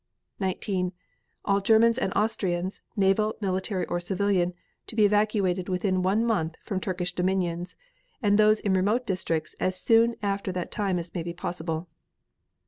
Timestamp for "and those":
8.19-8.59